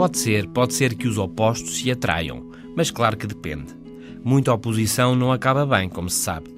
[0.00, 3.76] Pode ser, pode ser que os opostos se atraiam, mas claro que depende.
[4.24, 6.48] Muita oposição não acaba bem, como se sabe.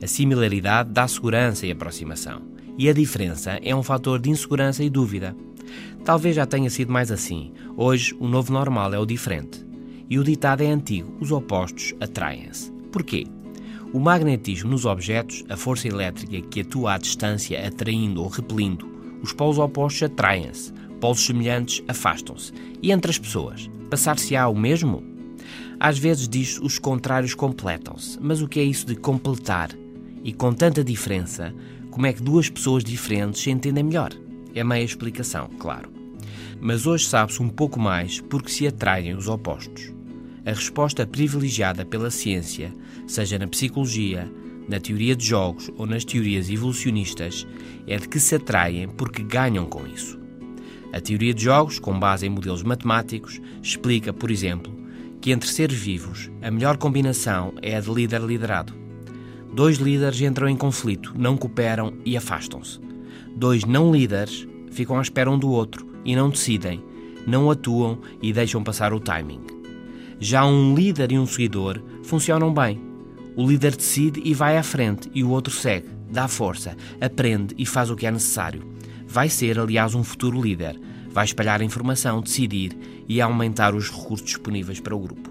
[0.00, 2.42] A similaridade dá segurança e aproximação,
[2.78, 5.34] e a diferença é um fator de insegurança e dúvida.
[6.04, 7.52] Talvez já tenha sido mais assim.
[7.76, 9.66] Hoje, o novo normal é o diferente.
[10.08, 12.70] E o ditado é antigo: os opostos atraem-se.
[12.92, 13.26] Porquê?
[13.92, 18.88] O magnetismo nos objetos, a força elétrica que atua à distância atraindo ou repelindo,
[19.20, 20.72] os polos opostos atraem-se,
[21.02, 22.52] polos semelhantes afastam-se.
[22.80, 25.02] E entre as pessoas, passar-se-á o mesmo?
[25.80, 29.70] Às vezes diz os contrários completam-se, mas o que é isso de completar?
[30.22, 31.52] E com tanta diferença,
[31.90, 34.12] como é que duas pessoas diferentes se entendem melhor?
[34.54, 35.92] É meia explicação, claro.
[36.60, 39.92] Mas hoje sabe-se um pouco mais porque se atraem os opostos.
[40.46, 42.72] A resposta privilegiada pela ciência,
[43.08, 44.30] seja na psicologia,
[44.68, 47.44] na teoria de jogos ou nas teorias evolucionistas,
[47.88, 50.21] é de que se atraem porque ganham com isso.
[50.92, 54.70] A teoria de jogos, com base em modelos matemáticos, explica, por exemplo,
[55.22, 58.74] que entre seres vivos a melhor combinação é a de líder-liderado.
[59.54, 62.78] Dois líderes entram em conflito, não cooperam e afastam-se.
[63.34, 66.82] Dois não líderes ficam à espera um do outro e não decidem,
[67.26, 69.40] não atuam e deixam passar o timing.
[70.18, 72.80] Já um líder e um seguidor funcionam bem.
[73.34, 77.64] O líder decide e vai à frente, e o outro segue, dá força, aprende e
[77.64, 78.62] faz o que é necessário.
[79.12, 80.80] Vai ser, aliás, um futuro líder.
[81.10, 82.74] Vai espalhar informação, decidir
[83.06, 85.30] e aumentar os recursos disponíveis para o grupo.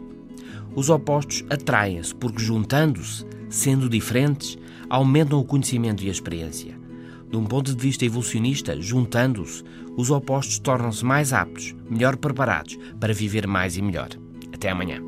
[0.76, 4.56] Os opostos atraem-se porque, juntando-se, sendo diferentes,
[4.88, 6.80] aumentam o conhecimento e a experiência.
[7.28, 9.64] De um ponto de vista evolucionista, juntando-se,
[9.98, 14.10] os opostos tornam-se mais aptos, melhor preparados para viver mais e melhor.
[14.54, 15.02] Até amanhã.